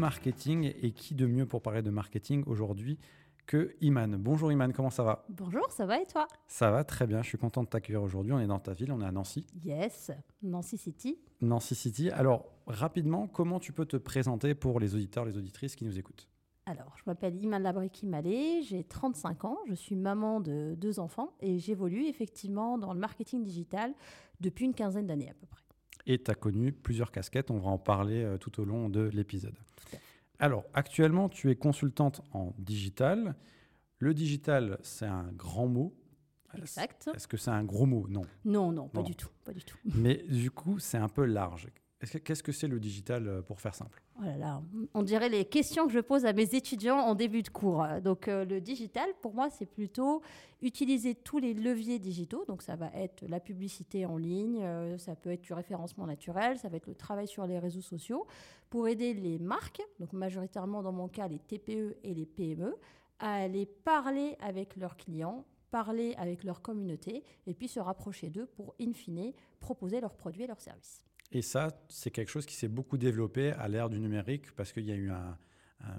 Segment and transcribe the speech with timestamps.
[0.00, 2.98] marketing et qui de mieux pour parler de marketing aujourd'hui
[3.46, 4.16] que Iman.
[4.16, 5.26] Bonjour Iman, comment ça va?
[5.28, 6.26] Bonjour, ça va et toi?
[6.48, 8.32] Ça va très bien, je suis content de t'accueillir aujourd'hui.
[8.32, 9.46] On est dans ta ville, on est à Nancy.
[9.62, 10.10] Yes,
[10.42, 11.18] Nancy City.
[11.42, 12.10] Nancy City.
[12.10, 16.28] Alors, rapidement, comment tu peux te présenter pour les auditeurs, les auditrices qui nous écoutent?
[16.64, 21.34] Alors, je m'appelle Iman Labriki Malé, j'ai 35 ans, je suis maman de deux enfants
[21.40, 23.92] et j'évolue effectivement dans le marketing digital
[24.40, 25.60] depuis une quinzaine d'années à peu près.
[26.06, 29.10] Et tu as connu plusieurs casquettes, on va en parler euh, tout au long de
[29.12, 29.54] l'épisode.
[30.38, 33.36] Alors, actuellement, tu es consultante en digital.
[33.98, 35.94] Le digital, c'est un grand mot.
[36.56, 37.10] Exact.
[37.14, 38.06] Est-ce que c'est un gros mot?
[38.08, 38.22] Non.
[38.44, 39.76] Non, non, pas du tout, pas du tout.
[39.84, 41.68] Mais du coup, c'est un peu large.
[42.24, 44.02] Qu'est-ce que c'est le digital euh, pour faire simple?
[44.18, 44.24] Oh
[44.94, 47.86] On dirait les questions que je pose à mes étudiants en début de cours.
[48.02, 50.22] Donc euh, le digital, pour moi, c'est plutôt
[50.62, 52.46] utiliser tous les leviers digitaux.
[52.46, 56.58] Donc ça va être la publicité en ligne, euh, ça peut être du référencement naturel,
[56.58, 58.26] ça va être le travail sur les réseaux sociaux
[58.70, 62.76] pour aider les marques, donc majoritairement dans mon cas les TPE et les PME,
[63.18, 68.46] à aller parler avec leurs clients parler avec leur communauté et puis se rapprocher d'eux
[68.46, 71.04] pour, in fine, proposer leurs produits et leurs services.
[71.32, 74.84] Et ça, c'est quelque chose qui s'est beaucoup développé à l'ère du numérique parce qu'il
[74.84, 75.10] y a eu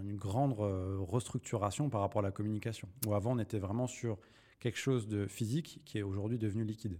[0.03, 2.89] une grande restructuration par rapport à la communication.
[3.07, 4.17] Où avant, on était vraiment sur
[4.59, 6.99] quelque chose de physique qui est aujourd'hui devenu liquide.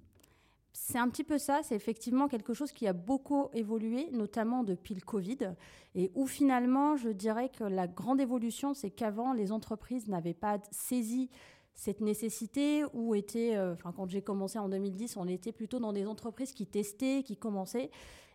[0.73, 4.95] C'est un petit peu ça, c'est effectivement quelque chose qui a beaucoup évolué, notamment depuis
[4.95, 5.53] le Covid,
[5.95, 10.59] et où finalement, je dirais que la grande évolution, c'est qu'avant, les entreprises n'avaient pas
[10.71, 11.29] saisi
[11.73, 15.93] cette nécessité où était, euh, enfin quand j'ai commencé en 2010, on était plutôt dans
[15.93, 17.89] des entreprises qui testaient, qui commençaient.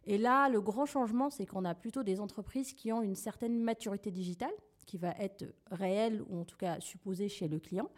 [0.06, 3.60] Et là, le grand changement, c'est qu'on a plutôt des entreprises qui ont une certaine
[3.60, 4.52] maturité digitale,
[4.86, 7.90] qui va être réelle ou en tout cas supposée chez le client,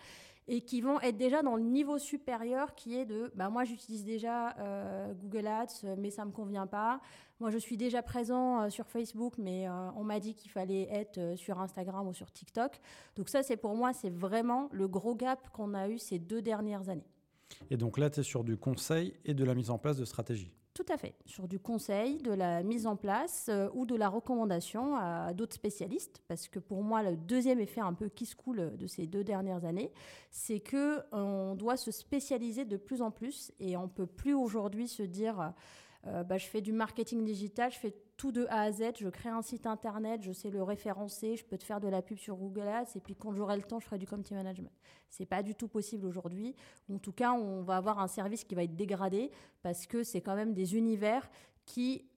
[0.48, 4.04] et qui vont être déjà dans le niveau supérieur qui est de bah, moi j'utilise
[4.04, 7.00] déjà euh, Google Ads mais ça me convient pas.
[7.38, 10.88] Moi je suis déjà présent euh, sur Facebook mais euh, on m'a dit qu'il fallait
[10.90, 12.80] être sur Instagram ou sur TikTok.
[13.16, 16.40] Donc ça c'est pour moi c'est vraiment le gros gap qu'on a eu ces deux
[16.40, 17.06] dernières années.
[17.70, 20.04] Et donc là tu es sur du conseil et de la mise en place de
[20.04, 23.96] stratégie tout à fait, sur du conseil, de la mise en place euh, ou de
[23.96, 26.22] la recommandation à, d'autres spécialistes.
[26.28, 29.24] Parce que pour moi, le deuxième effet un peu qui se coule de ces deux
[29.24, 29.90] dernières années,
[30.30, 34.86] c'est que on doit se spécialiser de plus en plus et on peut plus aujourd'hui
[34.86, 35.52] se dire
[36.06, 39.08] euh, bah, je fais du marketing digital, je fais tout de A à Z, je
[39.08, 42.18] crée un site internet, je sais le référencer, je peux te faire de la pub
[42.18, 44.72] sur Google Ads, et puis quand j'aurai le temps, je ferai du community management.
[45.08, 46.54] C'est pas du tout possible aujourd'hui.
[46.92, 49.30] En tout cas, on va avoir un service qui va être dégradé
[49.62, 51.28] parce que c'est quand même des univers
[51.64, 52.08] qui,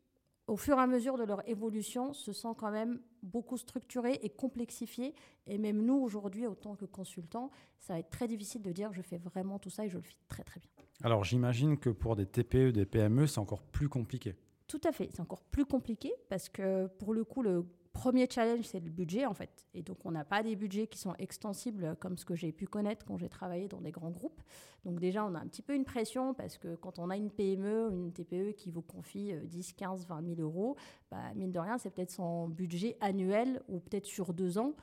[0.48, 4.30] au fur et à mesure de leur évolution, se sont quand même beaucoup structurés et
[4.30, 5.14] complexifiés.
[5.48, 9.02] Et même nous, aujourd'hui, autant que consultants, ça va être très difficile de dire je
[9.02, 10.70] fais vraiment tout ça et je le fais très très bien.
[11.04, 14.36] Alors j'imagine que pour des TPE, des PME, c'est encore plus compliqué.
[14.68, 18.66] Tout à fait, c'est encore plus compliqué parce que pour le coup, le premier challenge,
[18.66, 19.66] c'est le budget en fait.
[19.74, 22.66] Et donc, on n'a pas des budgets qui sont extensibles comme ce que j'ai pu
[22.66, 24.42] connaître quand j'ai travaillé dans des grands groupes.
[24.86, 27.30] Donc déjà, on a un petit peu une pression parce que quand on a une
[27.30, 30.76] PME, une TPE qui vous confie 10, 15, 20 000 euros,
[31.10, 34.74] bah, mine de rien, c'est peut-être son budget annuel ou peut-être sur deux ans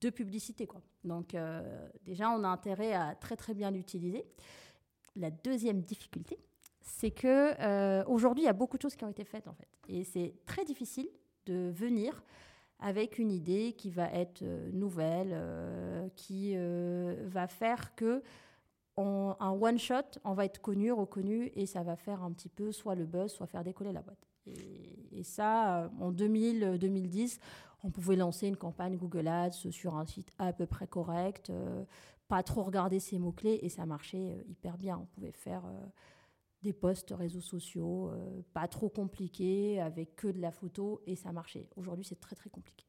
[0.00, 0.66] de publicité.
[0.66, 0.80] Quoi.
[1.04, 4.24] Donc euh, déjà, on a intérêt à très très bien l'utiliser.
[5.16, 6.38] La deuxième difficulté,
[6.80, 9.54] c'est que euh, aujourd'hui, il y a beaucoup de choses qui ont été faites en
[9.54, 11.08] fait, et c'est très difficile
[11.46, 12.22] de venir
[12.78, 16.56] avec une idée qui va être euh, nouvelle, euh, qui
[17.26, 18.22] va faire que
[18.96, 22.50] en un one shot, on va être connu, reconnu, et ça va faire un petit
[22.50, 24.28] peu soit le buzz, soit faire décoller la boîte.
[24.46, 27.38] Et, et ça, en 2000-2010,
[27.84, 31.50] on pouvait lancer une campagne Google Ads sur un site à peu près correct,
[32.28, 34.98] pas trop regarder ses mots-clés, et ça marchait hyper bien.
[34.98, 35.62] On pouvait faire
[36.62, 41.32] des posts réseaux sociaux, euh, pas trop compliqués, avec que de la photo, et ça
[41.32, 41.68] marchait.
[41.76, 42.86] Aujourd'hui, c'est très très compliqué.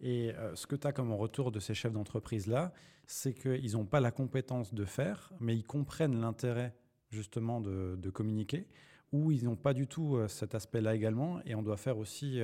[0.00, 2.72] Et euh, ce que tu as comme retour de ces chefs d'entreprise-là,
[3.06, 6.74] c'est qu'ils n'ont pas la compétence de faire, mais ils comprennent l'intérêt
[7.10, 8.68] justement de, communiquer,
[9.12, 12.40] ou ils n'ont pas du tout euh, cet aspect-là également, et on doit faire aussi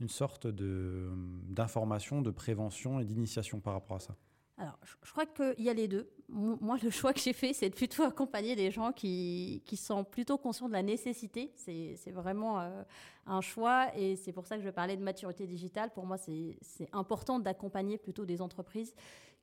[0.00, 4.16] une sorte d'information, de prévention et d'initiation par rapport à ça.
[4.60, 6.06] Alors, je crois qu'il y a les deux.
[6.28, 10.36] Moi, le choix que j'ai fait, c'est de plutôt accompagner des gens qui, sont plutôt
[10.36, 11.50] conscients de la nécessité.
[11.56, 12.82] C'est vraiment euh,
[13.24, 15.90] un choix et c'est pour ça que je parlais de maturité digitale.
[15.94, 16.58] Pour moi, c'est
[16.92, 18.94] important d'accompagner plutôt des entreprises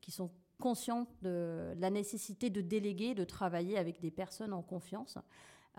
[0.02, 0.30] qui sont
[0.60, 5.18] conscientes de la nécessité de déléguer, de travailler avec des personnes en confiance.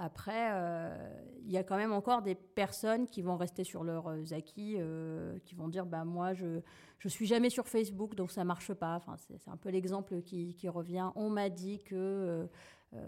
[0.01, 0.97] Après, euh,
[1.45, 4.77] il y a quand même encore des personnes qui vont rester sur leurs euh, acquis,
[4.79, 6.61] euh, qui vont dire bah, Moi, je
[7.05, 8.95] ne suis jamais sur Facebook, donc ça ne marche pas.
[8.95, 11.11] Enfin, c'est un peu l'exemple qui, qui, revient.
[11.17, 12.49] On m'a dit que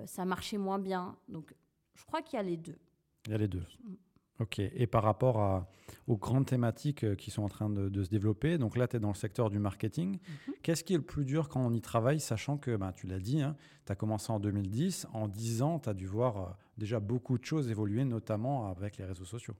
[0.04, 1.16] ça marchait moins bien.
[1.28, 1.54] Donc,
[1.94, 2.78] je crois qu'il y a les deux.
[3.26, 3.64] Il y a les deux.
[3.84, 3.94] Mm.
[4.40, 4.58] Ok.
[4.58, 5.70] Et par rapport à,
[6.08, 8.58] aux grandes thématiques qui sont en train de, se développer.
[8.58, 10.18] Donc là, tu es dans le secteur du marketing.
[10.18, 10.54] Mhm.
[10.62, 13.18] Qu'est-ce qui est le plus dur quand on y travaille, sachant que, ben, tu l'as
[13.18, 13.54] dit, hein,
[13.86, 17.44] tu as commencé en 2010, en 10 ans, tu as dû voir déjà beaucoup de
[17.44, 19.54] choses évoluer, notamment avec les réseaux sociaux.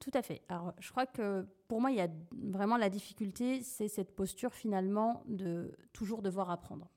[0.00, 0.42] Tout à fait.
[0.48, 4.52] Alors, je crois que pour moi, il y a vraiment la difficulté, c'est cette posture
[4.52, 6.90] finalement de toujours devoir apprendre.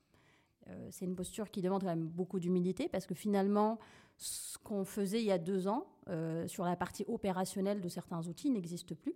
[0.68, 3.78] Euh, c'est une posture qui demande quand même beaucoup d'humilité parce que finalement,
[4.18, 8.26] ce qu'on faisait il y a deux ans euh, sur la partie opérationnelle de certains
[8.26, 9.14] outils n'existe plus.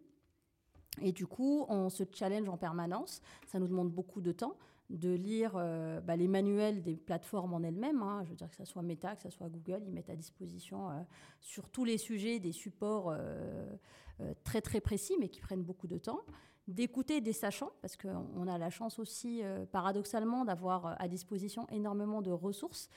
[1.02, 3.20] Et du coup, on se challenge en permanence.
[3.46, 4.56] Ça nous demande beaucoup de temps
[4.96, 8.02] de lire euh, bah, les manuels des plateformes en elles-mêmes.
[8.02, 8.22] Hein.
[8.24, 10.88] Je veux dire que ce soit Meta, que ce soit Google, ils mettent à disposition
[11.40, 13.14] sur tous les sujets des supports
[14.44, 16.20] très très précis, mais qui prennent beaucoup de temps
[16.68, 21.66] d'écouter des sachants, parce qu'on a la chance aussi, euh, paradoxalement, d'avoir euh, à disposition
[21.70, 22.88] énormément de ressources.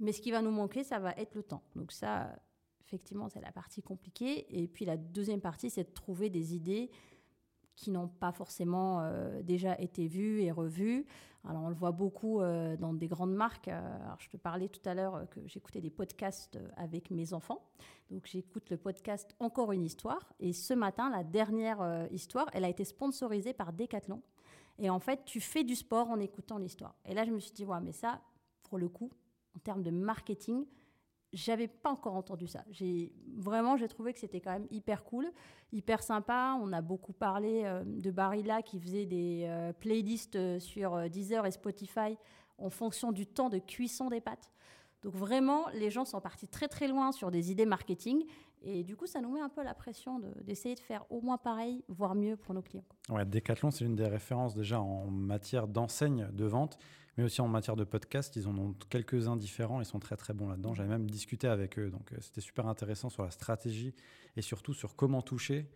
[0.00, 1.62] Mais ce qui va nous manquer, ça va être le temps.
[1.74, 2.36] Donc ça,
[2.80, 4.46] effectivement, c'est la partie compliquée.
[4.56, 6.90] Et puis la deuxième partie, c'est de trouver des idées
[7.78, 11.06] qui n'ont pas forcément euh, déjà été vues et revues.
[11.48, 13.68] Alors on le voit beaucoup euh, dans des grandes marques.
[13.68, 17.62] Euh, je te parlais tout à l'heure que j'écoutais des podcasts avec mes enfants.
[18.10, 20.32] Donc j'écoute le podcast Encore une histoire.
[20.40, 24.22] Et ce matin, la dernière histoire, elle a été sponsorisée par Decathlon.
[24.80, 26.96] Et en fait, tu fais du sport en écoutant l'histoire.
[27.04, 28.20] Et là, je me suis dit, ouais, mais ça,
[28.64, 29.10] pour le coup,
[29.56, 30.64] en termes de marketing,
[31.32, 32.64] j'avais pas encore entendu ça.
[33.36, 35.30] Vraiment, j'ai trouvé que c'était quand même hyper cool,
[35.72, 36.58] hyper sympa.
[36.60, 41.46] On a beaucoup parlé euh, de Barilla qui faisait des euh, playlists euh, sur Deezer
[41.46, 42.16] et Spotify
[42.58, 44.50] en fonction du temps de cuisson des pâtes.
[45.02, 48.24] Donc vraiment, les gens sont partis très très loin sur des idées marketing
[48.62, 51.38] et du coup, ça nous met un peu la pression d'essayer de, faire au moins
[51.38, 52.84] pareil, voire mieux pour nos clients.
[53.08, 56.78] Ouais, Decathlon, c'est une des références déjà en matière d'enseigne de vente
[57.18, 60.32] mais aussi en matière de podcast, ils en ont quelques-uns différents, ils sont très très
[60.32, 60.72] bons là-dedans.
[60.72, 63.92] J'avais même discuté avec eux, donc euh, c'était super intéressant sur la stratégie
[64.36, 65.68] et surtout sur comment toucher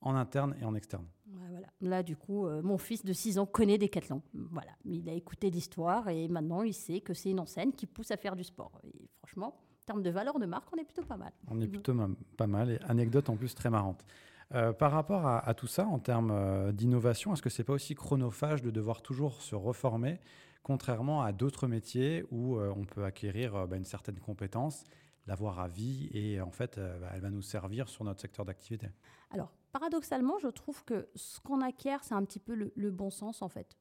[0.00, 1.06] en interne et en externe.
[1.26, 1.68] voilà.
[1.80, 4.22] Là, du coup, euh, mon fils de 6 ans connaît Decathlon.
[4.34, 8.10] Voilà, il a écouté l'histoire et maintenant il sait que c'est une enseigne qui pousse
[8.10, 8.80] à faire du sport.
[8.82, 11.32] Et franchement, en termes de valeur de marque, on est plutôt pas mal.
[11.46, 11.94] On est plutôt
[12.36, 14.04] pas mal et anecdote en plus très marrante.
[14.52, 17.94] Euh, par rapport à, à, tout ça, en termes d'innovation, est-ce que c'est pas aussi
[17.94, 20.18] chronophage de devoir toujours se reformer
[20.62, 24.84] contrairement à d'autres métiers où euh, on peut acquérir euh, bah, une certaine compétence,
[25.26, 28.44] l'avoir à vie et en fait, euh, bah, elle va nous servir sur notre secteur
[28.44, 28.88] d'activité.
[29.30, 33.42] Alors, paradoxalement, je trouve que ce qu'on acquiert, c'est un petit peu le, bon sens
[33.42, 33.76] en fait.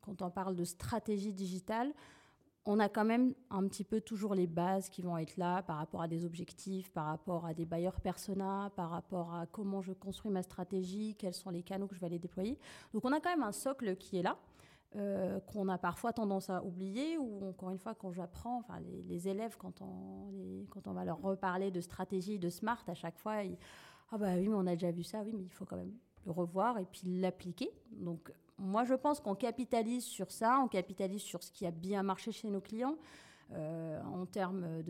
[0.00, 1.92] quand on parle de stratégie digitale,
[2.64, 5.78] on a quand même un petit peu toujours les bases qui vont être là par
[5.78, 9.92] rapport à des objectifs, par rapport à des bailleurs persona, par rapport à comment je
[9.92, 12.58] construis ma stratégie, quels sont les canaux que je vais aller déployer.
[12.94, 14.38] Donc on a quand même un socle qui est là.
[14.96, 18.78] Euh, qu'on a parfois tendance à oublier, ou encore une fois, quand j'apprends, enfin,
[19.08, 23.16] les, élèves, quand on, quand on va leur reparler de stratégie, de smart, à chaque
[23.16, 23.56] fois, ils,
[24.10, 25.94] ah bah oui, mais on a déjà vu ça, oui, mais il faut quand même
[26.26, 27.70] le revoir et puis l'appliquer.
[27.92, 32.02] Donc, moi, je pense qu'on capitalise sur ça, on capitalise sur ce qui a bien
[32.02, 32.96] marché chez nos clients.
[33.54, 34.82] Euh, en termes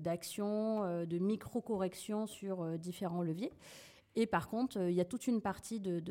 [0.00, 3.52] d'action, de, de, euh, de micro-correction sur différents leviers.
[4.14, 6.02] Et par contre, euh, il y a toute une partie de,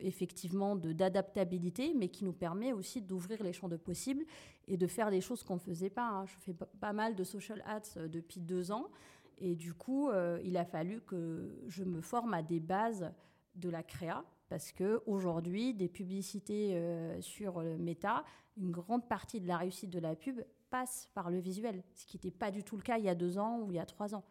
[0.00, 4.24] effectivement d'adaptabilité, mais qui nous permet aussi d'ouvrir les champs de possibles
[4.66, 6.08] et de faire des choses qu'on ne faisait pas.
[6.08, 6.26] Hein.
[6.26, 8.90] Je fais pas mal de social ads euh, depuis deux ans.
[9.38, 13.12] Et du coup, euh, il a fallu que je me forme à des bases
[13.54, 16.80] de la créa, parce qu'aujourd'hui, des publicités
[17.20, 18.22] sur Meta,
[18.56, 22.16] une grande partie de la réussite de la pub passe par le visuel, ce qui
[22.16, 23.86] n'était pas du tout le cas il y a deux ans ou il y a
[23.86, 24.24] trois ans.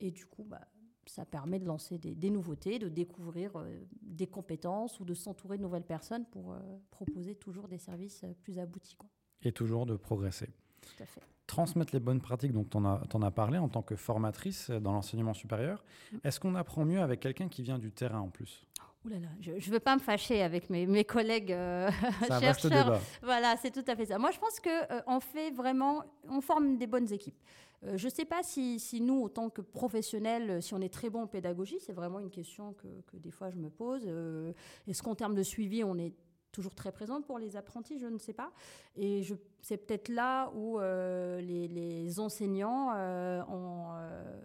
[0.00, 0.66] Et du coup, bah,
[1.06, 5.62] ça permet de lancer des, nouveautés, de découvrir euh, des compétences ou de s'entourer de
[5.62, 6.58] nouvelles personnes pour euh,
[6.90, 8.96] proposer toujours des services euh, plus aboutis.
[8.96, 9.08] Quoi.
[9.42, 10.48] Et toujours de progresser.
[10.82, 11.22] Tout à fait.
[11.46, 15.34] Transmettre les bonnes pratiques dont tu en, as parlé en tant que formatrice dans l'enseignement
[15.34, 15.84] supérieur.
[16.12, 16.16] Mm.
[16.24, 18.66] Est-ce qu'on apprend mieux avec quelqu'un qui vient du terrain en plus?
[19.04, 21.90] Ouh là là, je ne veux pas me fâcher avec mes, mes collègues euh,
[22.40, 23.00] chercheurs.
[23.22, 24.18] Voilà, c'est tout à fait ça.
[24.18, 27.38] Moi, je pense qu'on on fait vraiment, on forme des bonnes équipes.
[27.84, 31.10] Euh, je ne sais pas si, nous, en tant que professionnels, si on est très
[31.10, 34.04] bon en pédagogie, c'est vraiment une question que, des fois je me pose.
[34.06, 34.52] Euh,
[34.86, 36.14] est-ce qu'en termes de suivi, on est
[36.52, 38.52] toujours très présent pour les apprentis, je ne sais pas.
[38.96, 39.22] Et
[39.62, 42.90] c'est peut-être là où euh, les, enseignants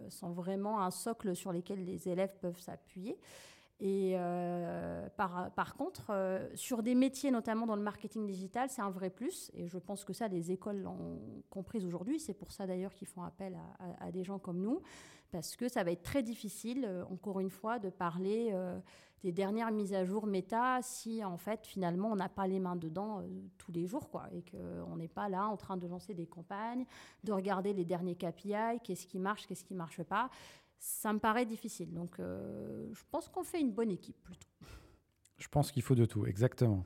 [0.08, 3.18] sont vraiment un socle sur lequel les élèves peuvent s'appuyer.
[3.78, 4.85] Et euh,
[5.16, 9.50] par, contre, euh, sur des métiers, notamment dans le marketing digital, c'est un vrai plus.
[9.54, 12.20] Et je pense que ça, les écoles l'ont compris aujourd'hui.
[12.20, 13.56] C'est pour ça d'ailleurs qu'ils font appel
[14.00, 14.82] à, des gens comme nous.
[15.32, 18.54] Parce que ça va être très difficile, euh, encore une fois, de parler
[19.22, 22.76] des dernières mises à jour méta si, en fait, finalement, on n'a pas les mains
[22.76, 23.24] dedans
[23.58, 24.10] tous les jours.
[24.10, 26.84] Quoi, et qu'on n'est pas là en train de lancer des campagnes,
[27.24, 30.30] de regarder les derniers KPI, qu'est-ce qui marche, qu'est-ce qui ne marche pas
[30.78, 31.92] ça me paraît difficile.
[31.94, 34.46] Donc, je pense qu'on fait une bonne équipe plutôt.
[35.38, 36.84] Je pense qu'il faut de tout, exactement.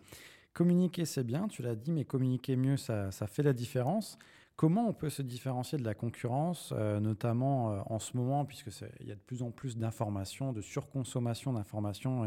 [0.52, 4.18] Communiquer, c'est bien, tu l'as dit, mais communiquer mieux, ça, ça, fait la différence.
[4.56, 9.06] Comment on peut se différencier de la concurrence, euh, notamment euh, en ce moment, puisqu'il
[9.06, 12.26] y a de plus en plus d'informations, de surconsommation d'informations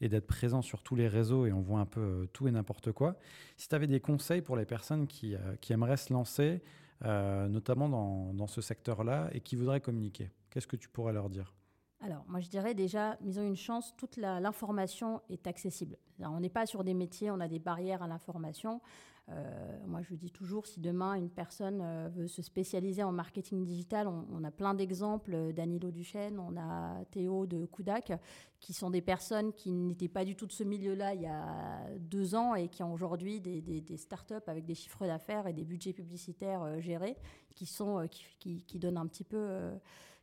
[0.00, 2.50] et, d'être présent sur tous les réseaux et on voit un peu euh, tout et
[2.50, 3.16] n'importe quoi.
[3.56, 6.60] Si tu avais des conseils pour les personnes qui, qui aimeraient se lancer,
[7.04, 11.54] notamment dans, dans ce secteur-là, et qui voudraient communiquer, qu'est-ce que tu pourrais leur dire?
[12.02, 15.98] Alors, moi, je dirais déjà, ils ont une chance, toute l'information est accessible.
[16.18, 18.80] on n'est pas sur des métiers, on a des barrières à l'information.
[19.28, 23.64] Euh, moi, je dis toujours, si demain une personne euh, veut se spécialiser en marketing
[23.64, 25.34] digital, on, a plein d'exemples.
[25.34, 28.12] Euh, Danilo Duchesne, on a Théo de Kudak,
[28.58, 31.86] qui sont des personnes qui n'étaient pas du tout de ce milieu-là il y a
[31.98, 35.64] deux ans et qui ont aujourd'hui des, des, startups avec des chiffres d'affaires et des
[35.64, 37.16] budgets publicitaires gérés,
[37.54, 39.70] qui, sont, qui, donnent un petit peu,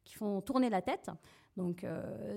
[0.08, 1.12] qui font tourner la tête.
[1.58, 1.86] Donc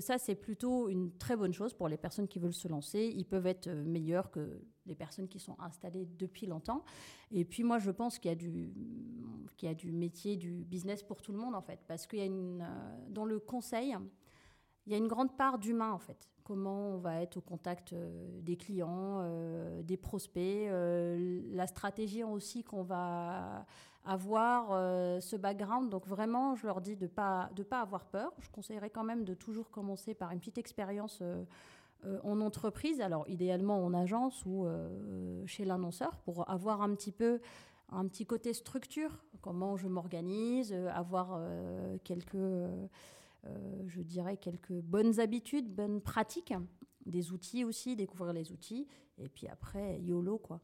[0.00, 3.12] ça, c'est plutôt une très bonne chose pour les personnes qui veulent se lancer.
[3.14, 6.84] Ils peuvent être meilleurs que les personnes qui sont installées depuis longtemps.
[7.30, 11.38] Et puis moi, je pense qu'il y a du, métier, du business pour tout le
[11.38, 13.96] monde en fait, parce qu'il y a une, euh, dans le conseil,
[14.86, 16.28] il y a une grande part d'humain en fait.
[16.42, 20.68] Comment on va être au contact euh, des clients, euh, des prospects,
[21.52, 23.64] la stratégie aussi qu'on va
[24.04, 24.70] avoir,
[25.20, 25.90] ce background.
[25.90, 28.32] Donc vraiment, je leur dis de pas de pas avoir peur.
[28.38, 31.22] Je conseillerais quand même de toujours commencer par une petite expérience
[32.06, 37.12] euh, en entreprise, alors idéalement en agence ou euh, chez l'annonceur, pour avoir un petit
[37.12, 37.40] peu
[37.90, 41.40] un petit côté structure, comment je m'organise, euh, avoir
[42.04, 42.36] quelques,
[43.86, 46.54] je dirais, quelques bonnes habitudes, bonnes pratiques,
[47.04, 48.86] des outils aussi, découvrir les outils,
[49.18, 50.60] et puis après, YOLO, quoi.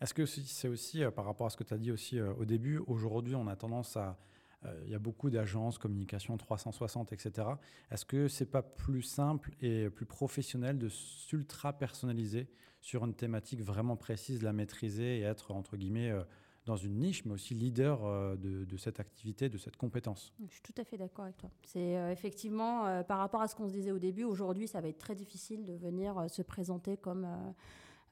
[0.00, 2.78] Est-ce que c'est aussi, par rapport à ce que tu as dit aussi au début,
[2.86, 4.18] aujourd'hui, on a tendance à
[4.64, 7.48] euh, il y a beaucoup d'agences, communication 360, etc.
[7.90, 12.48] Est-ce que c'est pas plus simple et plus professionnel de s'ultra personnaliser
[12.80, 16.22] sur une thématique vraiment précise, la maîtriser et être, entre guillemets, euh,
[16.66, 20.34] dans une niche, mais aussi leader euh, de, cette activité, de cette compétence?
[20.46, 21.50] Je suis tout à fait d'accord avec toi.
[21.64, 24.98] C'est effectivement, par rapport à ce qu'on se disait au début, aujourd'hui, ça va être
[24.98, 27.26] très difficile de venir se présenter comme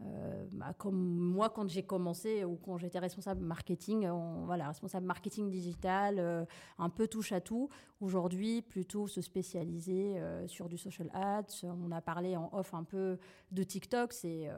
[0.03, 4.09] euh, bah, comme moi quand j'ai commencé ou quand j'étais responsable marketing,
[4.45, 6.45] voilà, responsable marketing digital, euh,
[6.79, 7.71] un peu touche à tout.
[8.01, 11.65] Aujourd'hui, plutôt se spécialiser euh, sur du social ads.
[11.65, 13.19] On a parlé en off un peu
[13.53, 14.51] de TikTok, c'est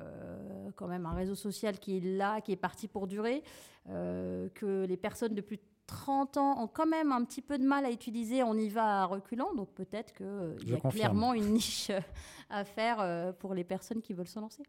[0.77, 3.43] quand même un réseau social qui est là, qui est parti pour durer,
[3.87, 7.65] que les personnes de plus de 30 ans ont quand même un petit peu de
[7.65, 11.53] mal à utiliser, on y va à reculant, donc peut-être qu'il y a clairement une
[11.53, 11.91] niche
[12.51, 14.63] à faire pour les personnes qui veulent se lancer.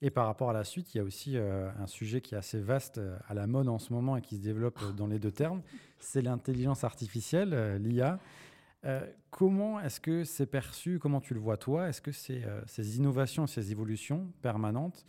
[0.00, 2.38] Et par rapport à la suite, il y a aussi euh, un sujet qui est
[2.38, 5.08] assez vaste euh, à la mode en ce moment et qui se développe euh, dans
[5.08, 5.60] les deux termes,
[5.98, 8.20] c'est l'intelligence artificielle, l'IA.
[9.30, 11.00] comment est-ce que c'est perçu?
[11.00, 11.88] Comment tu le vois toi?
[11.88, 15.04] Est-ce que ces, ces, innovations, ces évolutions permanentes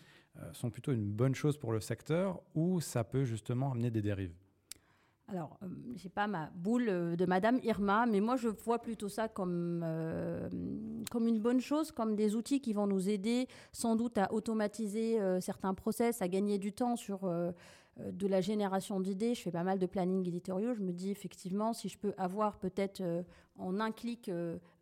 [0.54, 4.34] sont plutôt une bonne chose pour le secteur ou ça peut justement amener des dérives?
[5.32, 8.80] Alors, euh, je n'ai pas ma boule euh, de Madame Irma, mais moi je vois
[8.80, 10.50] plutôt ça comme, euh,
[11.12, 15.20] comme une bonne chose, comme des outils qui vont nous aider sans doute à automatiser
[15.42, 17.30] certains process, à gagner du temps sur
[17.98, 19.36] de la génération d'idées.
[19.36, 20.74] Je fais pas mal de planning éditoriaux.
[20.74, 23.02] Je me dis effectivement, si je peux avoir peut-être
[23.58, 24.32] en un clic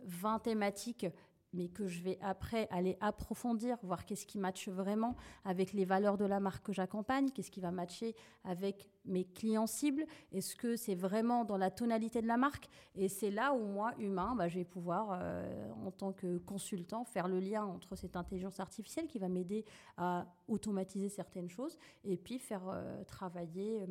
[0.06, 1.06] 20 thématiques
[1.54, 6.18] mais que je vais après aller approfondir, voir qu'est-ce qui matche vraiment avec les valeurs
[6.18, 10.76] de la marque que j'accompagne, qu'est-ce qui va matcher avec mes clients cibles, est-ce que
[10.76, 12.68] c'est vraiment dans la tonalité de la marque?
[12.96, 17.04] Et c'est là où moi, humain, bah, je vais pouvoir, euh, en tant que consultant,
[17.06, 19.66] faire le lien entre cette intelligence artificielle qui va m'aider
[19.98, 23.86] à automatiser certaines choses et puis faire euh, travailler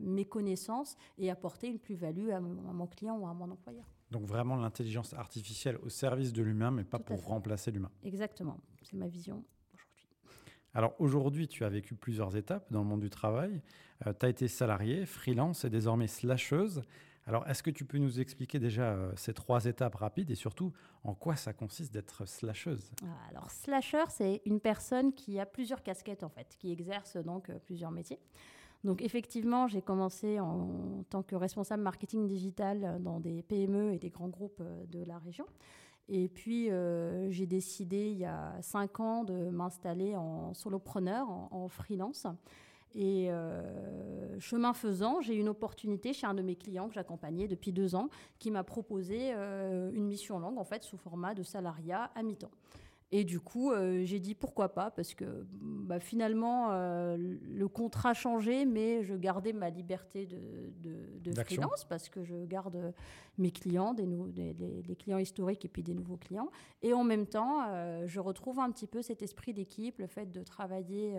[0.00, 3.93] mes connaissances et apporter une plus-value à mon client ou à mon employeur.
[4.14, 7.90] Donc vraiment l'intelligence artificielle au service de l'humain, mais pas pour remplacer l'humain.
[8.04, 9.44] Exactement, c'est ma vision
[9.74, 10.06] aujourd'hui.
[10.72, 13.60] Alors aujourd'hui, tu as vécu plusieurs étapes dans le monde du travail.
[14.06, 16.82] Euh, tu as été salarié, freelance et désormais slasheuse.
[17.26, 20.72] Alors est-ce que tu peux nous expliquer déjà euh, ces trois étapes rapides et surtout
[21.02, 22.92] en quoi ça consiste d'être slasheuse?
[23.02, 27.50] Ah, Alors slasher, c'est une personne qui a plusieurs casquettes en fait, qui exerce donc
[27.50, 28.20] euh, plusieurs métiers.
[28.84, 34.10] Donc effectivement, j'ai commencé en, tant que responsable marketing digital dans des PME et des
[34.10, 35.46] grands groupes euh, de la région.
[36.08, 41.66] Et puis, euh, j'ai décidé il y a cinq ans de m'installer en solopreneur, en,
[41.68, 42.26] freelance.
[42.94, 47.48] Et euh, chemin faisant, j'ai eu une opportunité chez un de mes clients que j'accompagnais
[47.48, 52.12] depuis deux ans, qui m'a proposé une mission longue, en fait, sous format de salariat
[52.14, 52.50] à mi-temps.
[53.16, 58.12] Et du coup, euh, j'ai dit pourquoi pas, parce que bah, finalement, euh, le contrat
[58.12, 62.92] changeait, mais je gardais ma liberté de, de, de freelance, parce que je garde
[63.38, 64.04] mes clients, des,
[64.52, 66.50] des, clients historiques et puis des nouveaux clients.
[66.82, 70.32] Et en même temps, euh, je retrouve un petit peu cet esprit d'équipe, le fait
[70.32, 71.16] de travailler.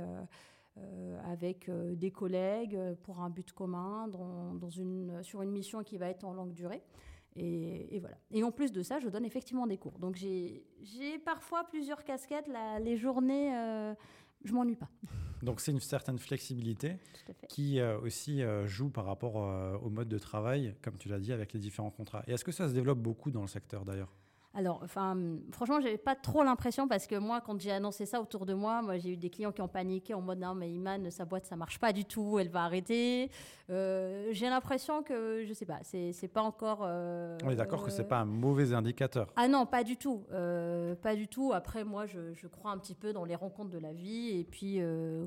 [1.23, 6.09] avec des collègues pour un but commun, dans, dans une, sur une mission qui va
[6.09, 6.81] être en longue durée.
[7.35, 8.17] Et, voilà.
[8.31, 9.99] Et en plus de ça, je donne effectivement des cours.
[9.99, 10.63] Donc j'ai
[11.25, 12.49] parfois plusieurs casquettes.
[12.79, 13.93] les journées, euh,
[14.43, 14.89] je m'ennuie pas.
[15.43, 16.97] Donc c'est une certaine flexibilité
[17.49, 19.35] qui euh, aussi euh, joue par rapport
[19.83, 22.23] au mode de travail, comme tu l'as dit, avec les différents contrats.
[22.27, 24.11] Et est-ce que ça se développe beaucoup dans le secteur d'ailleurs?
[24.57, 25.17] Alors, enfin,
[25.51, 28.81] franchement, j'avais pas trop l'impression parce que moi, quand j'ai annoncé ça autour de moi,
[28.81, 31.45] moi, j'ai eu des clients qui ont paniqué en mode non, mais Iman, sa boîte,
[31.45, 33.29] ça marche pas du tout, elle va arrêter.
[33.69, 36.83] Euh, j'ai l'impression que, je sais pas, c'est pas encore.
[36.83, 39.33] Euh, On est d'accord que c'est pas un mauvais indicateur.
[39.35, 41.51] Ah non, pas du tout, euh, pas du tout.
[41.53, 44.45] Après, moi, je, je, crois un petit peu dans les rencontres de la vie et
[44.45, 44.79] puis,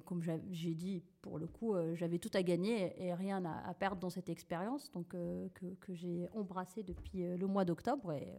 [0.07, 4.11] comme j'ai dit, pour le coup, j'avais tout à gagner et rien à, perdre dans
[4.11, 8.39] cette expérience, donc que, que j'ai embrassé depuis le mois d'octobre et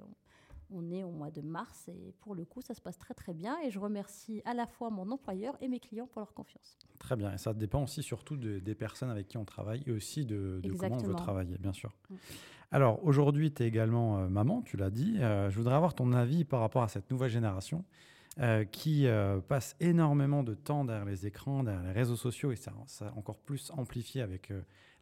[0.71, 3.33] on est au mois de mars et pour le coup, ça se passe très très
[3.33, 6.77] bien et je remercie à la fois mon employeur et mes clients pour leur confiance.
[6.99, 7.33] Très bien.
[7.33, 10.97] Et ça dépend aussi surtout des personnes avec qui on travaille et aussi de, comment
[10.97, 11.95] on veut travailler, bien sûr.
[12.09, 12.15] Mm.
[12.71, 15.17] Alors aujourd'hui, tu es également euh, maman, tu l'as dit.
[15.19, 17.83] Euh, je voudrais avoir ton avis par rapport à cette nouvelle génération.
[18.39, 19.05] Euh, qui
[19.49, 23.17] passe énormément de temps derrière les écrans, derrière les réseaux sociaux, et ça, ça a
[23.17, 24.53] encore plus amplifié avec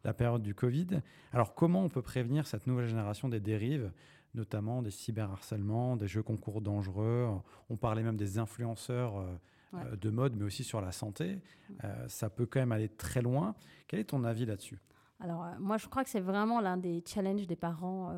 [0.02, 1.02] la période du Covid.
[1.32, 3.92] Alors comment on peut prévenir cette nouvelle génération des dérives
[4.34, 7.28] notamment des cyberharcèlements, des jeux concours dangereux.
[7.70, 9.26] On parlait même des influenceurs euh,
[9.74, 11.40] euh, de mode, mais aussi sur la santé.
[11.84, 13.54] Euh, ça peut quand même aller très loin.
[13.86, 14.78] Quel est ton avis là-dessus?
[15.20, 18.14] Alors, moi, je crois que c'est vraiment l'un des challenges des parents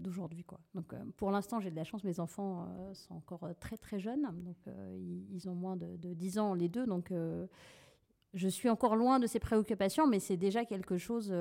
[0.00, 0.46] d'aujourd'hui.
[0.76, 4.22] Donc, pour l'instant, j'ai de la chance, mes enfants sont encore très, très jeunes.
[4.44, 4.56] Donc,
[5.32, 6.86] ils, ont moins de, de, 10 ans, les deux.
[6.86, 7.12] Donc,
[8.34, 11.34] je suis encore loin de ces préoccupations, mais c'est déjà quelque chose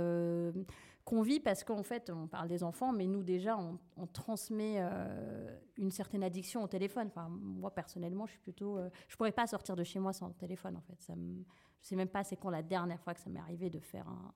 [1.05, 5.57] qu'on vit parce qu'en fait, on parle des enfants, mais nous déjà, on, transmet euh,
[5.77, 7.07] une certaine addiction au téléphone.
[7.07, 10.29] Enfin, moi personnellement, je suis plutôt, euh, je pourrais pas sortir de chez moi sans
[10.31, 10.97] téléphone en fait.
[10.99, 14.07] Je sais même pas c'est quand la dernière fois que ça m'est arrivé de faire
[14.07, 14.33] un,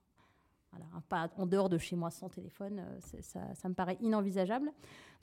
[0.73, 4.71] un pas en dehors de chez moi sans téléphone, euh, ça, me paraît inenvisageable.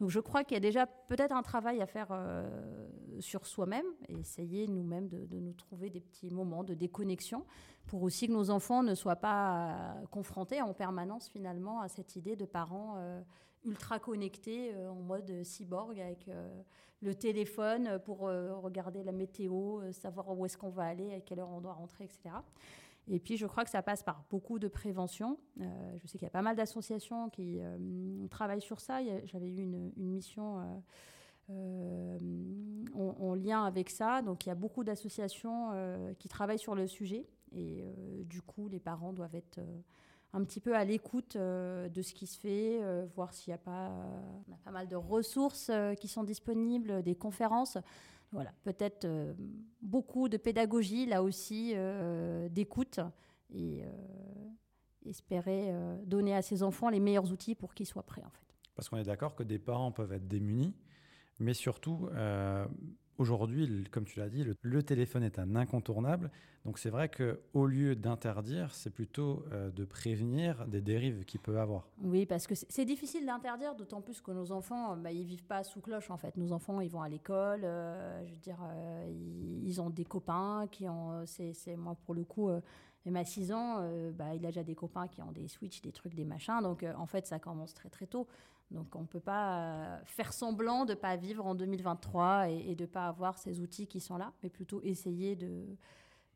[0.00, 2.88] Donc je crois qu'il y a déjà peut-être un travail à faire euh,
[3.20, 7.44] sur soi-même et essayer nous-mêmes de, nous trouver des petits moments de déconnexion
[7.86, 12.16] pour aussi que nos enfants ne soient pas euh, confrontés en permanence finalement à cette
[12.16, 12.96] idée de parents
[13.64, 16.28] ultra connectés en mode cyborg avec
[17.00, 21.50] le téléphone pour regarder la météo, savoir où est-ce qu'on va aller, à quelle heure
[21.50, 22.34] on doit rentrer, etc.
[23.06, 25.38] Et puis, je crois que ça passe par beaucoup de prévention.
[25.60, 25.64] Euh,
[25.98, 27.76] je sais qu'il y a pas mal d'associations qui euh,
[28.28, 29.00] travaillent sur ça.
[29.24, 30.82] J'avais eu une, mission
[31.50, 32.18] euh,
[32.94, 34.22] en, lien avec ça.
[34.22, 35.70] Donc, il y a beaucoup d'associations
[36.18, 37.26] qui travaillent sur le sujet.
[37.52, 37.84] Et
[38.24, 39.60] du coup, les parents doivent être
[40.32, 42.80] un petit peu à l'écoute de ce qui se fait,
[43.14, 43.92] voir s'il n'y a pas...
[44.48, 47.76] on a pas mal de ressources qui sont disponibles, des conférences.
[48.34, 49.32] Voilà, peut-être euh,
[49.80, 52.98] beaucoup de pédagogie, là aussi, euh, d'écoute,
[53.54, 53.88] et euh,
[55.06, 55.72] espérer
[56.04, 58.56] donner à ses enfants les meilleurs outils pour qu'ils soient prêts, en fait.
[58.74, 60.74] Parce qu'on est d'accord que des parents peuvent être démunis,
[61.38, 62.08] mais surtout,
[63.16, 66.30] Aujourd'hui, comme tu l'as dit, le, téléphone est un incontournable.
[66.64, 71.58] Donc c'est vrai qu'au lieu d'interdire, c'est plutôt euh, de prévenir des dérives qu'il peut
[71.58, 71.86] avoir.
[72.02, 75.62] Oui, parce que c'est difficile d'interdire, d'autant plus que nos enfants, bah, ils vivent pas
[75.62, 76.36] sous cloche en fait.
[76.36, 79.06] Nos enfants, ils vont à l'école, euh, je veux dire, euh,
[79.62, 82.50] ils, ont des copains qui ont, c'est moi pour le coup.
[83.06, 85.92] Et à 6 ans, bah, il a déjà des copains qui ont des Switch, des
[85.92, 86.60] trucs, des machins.
[86.62, 88.26] Donc, en fait, ça commence très, très tôt.
[88.70, 92.74] Donc on ne peut pas euh, faire semblant de ne pas vivre en 2023 et,
[92.74, 95.76] de ne pas avoir ces outils qui sont là, mais plutôt essayer de,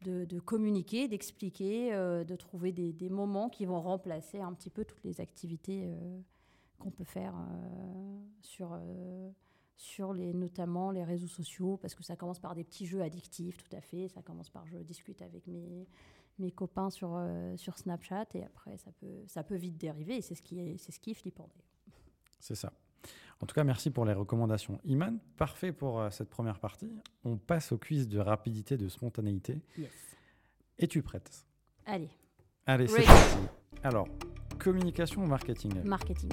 [0.02, 5.02] de, communiquer, d'expliquer, euh, de trouver des, moments qui vont remplacer un petit peu toutes
[5.04, 6.20] les activités euh,
[6.78, 7.34] qu'on peut faire
[8.40, 8.78] sur,
[9.76, 13.56] sur les, notamment les réseaux sociaux, parce que ça commence par des petits jeux addictifs,
[13.56, 14.06] tout à fait.
[14.06, 15.88] Ça commence par je discute avec mes,
[16.38, 17.20] mes copains sur,
[17.56, 20.78] sur Snapchat, et après ça peut, ça peut vite dériver, et c'est ce, qui est,
[20.78, 21.68] ce qui est flippant d'ailleurs.
[22.40, 22.72] C'est ça.
[23.40, 24.80] En tout cas, merci pour les recommandations.
[24.84, 26.90] Iman, parfait pour euh, cette première partie.
[27.24, 29.60] On passe au quiz de rapidité, de spontanéité.
[29.76, 29.90] Yes.
[30.78, 31.46] Es-tu prête?
[31.86, 32.10] Allez.
[32.66, 33.38] Allez, c'est parti.
[33.82, 34.08] Alors,
[34.58, 35.82] communication ou marketing?
[35.84, 36.30] Marketing.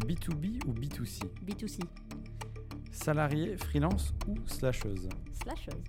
[0.00, 1.80] B2B ou B2C B2C.
[2.90, 5.08] Salarié, freelance ou slasheuse?
[5.32, 5.84] Slasheuse.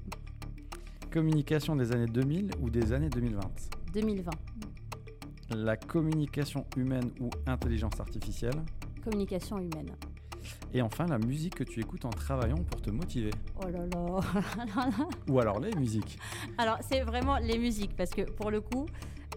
[1.11, 3.41] Communication des années 2000 ou des années 2020
[3.93, 4.31] 2020.
[5.55, 8.61] La communication humaine ou intelligence artificielle
[9.03, 9.95] Communication humaine.
[10.73, 13.31] Et enfin, la musique que tu écoutes en travaillant pour te motiver.
[13.57, 14.19] Oh là là.
[15.27, 16.19] Ou alors les musiques.
[16.57, 18.85] Alors, c'est vraiment les musiques, parce que pour le coup,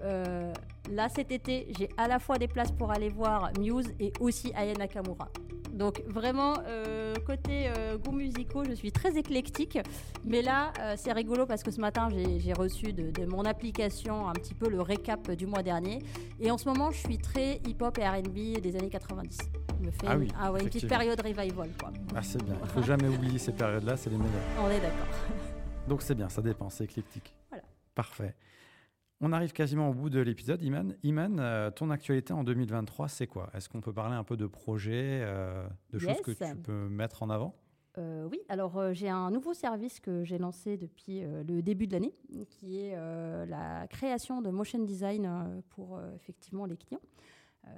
[0.02, 0.52] euh,
[0.90, 4.52] là cet été, j'ai à la fois des places pour aller voir Muse et aussi
[4.54, 5.28] Aya Nakamura.
[5.72, 9.78] Donc vraiment, euh, côté euh, goûts musicaux, je suis très éclectique.
[10.24, 14.28] Mais là, euh, c'est rigolo parce que ce matin, j'ai reçu de, de, mon application
[14.28, 16.00] un petit peu le récap du mois dernier.
[16.40, 19.38] Et en ce moment, je suis très hip-hop et RB des années 90.
[19.80, 21.70] Me fait ah oui, une, ah ouais, une petite période revival.
[21.78, 21.90] Quoi.
[22.14, 24.32] Ah c'est bien, il faut jamais oublier ces périodes-là, c'est les meilleures.
[24.60, 25.06] On est d'accord.
[25.88, 27.34] Donc c'est bien, ça dépend, c'est éclectique.
[27.48, 27.64] Voilà.
[27.94, 28.34] Parfait.
[29.24, 30.60] On arrive quasiment au bout de l'épisode.
[30.62, 33.50] Iman, Iman euh, ton actualité en 2023, c'est quoi?
[33.54, 36.08] Est-ce qu'on peut parler un peu de projets, euh, de yes.
[36.08, 37.54] choses que tu peux mettre en avant?
[37.98, 41.86] Euh, Oui, alors euh, j'ai un nouveau service que j'ai lancé depuis euh, le début
[41.86, 42.14] de l'année,
[42.48, 42.96] qui est
[43.46, 47.00] la création de motion design pour effectivement les clients.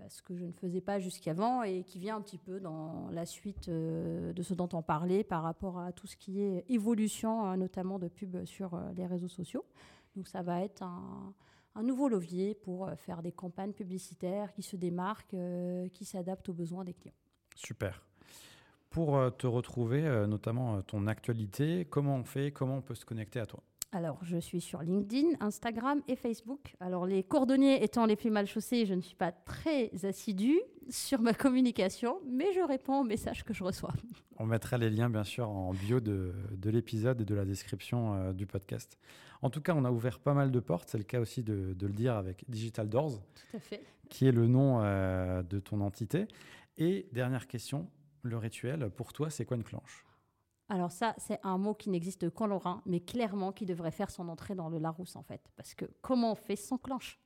[0.09, 3.27] ce que je ne faisais pas jusqu'avant et qui vient un petit peu dans la
[3.27, 7.99] suite de ce dont on parlait par rapport à tout ce qui est évolution, notamment
[7.99, 9.65] de pub sur les réseaux sociaux.
[10.17, 11.35] Donc ça va être un,
[11.83, 16.85] nouveau levier pour faire des campagnes publicitaires qui se démarquent, euh, qui s'adaptent aux besoins
[16.85, 17.15] des clients.
[17.57, 18.05] Super.
[18.91, 23.05] Pour euh, te retrouver, euh, notamment ton actualité, comment on fait, comment on peut se
[23.05, 23.61] connecter à toi?
[23.95, 26.75] Alors, je suis sur LinkedIn, Instagram et Facebook.
[26.81, 31.21] Alors, les cordonniers étant les plus mal chaussés, je ne suis pas très assidue sur
[31.21, 33.93] ma communication, mais je réponds aux messages que je reçois.
[34.39, 38.15] On mettra les liens, bien sûr, en bio de, de l'épisode et de la description
[38.15, 38.99] euh, du podcast.
[39.43, 40.89] En tout cas, on a ouvert pas mal de portes.
[40.91, 43.81] C'est le cas aussi de, de, le dire avec Digital Doors, Tout à fait.
[44.09, 46.27] qui est le nom euh, de ton entité.
[46.79, 47.89] Et dernière question,
[48.23, 50.05] le rituel, pour toi, c'est quoi une clanche
[50.69, 54.29] alors ça, c'est un mot qui n'existe qu'en lorrain, mais clairement qui devrait faire son
[54.29, 55.43] entrée dans le Larousse en fait.
[55.57, 57.21] Parce que comment on fait sans clanche